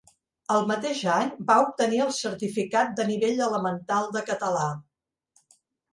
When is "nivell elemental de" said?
3.13-4.25